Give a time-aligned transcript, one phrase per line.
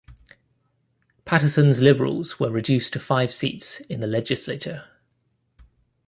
[1.25, 4.85] Patterson's Liberals were reduced to five seats in the Legislature.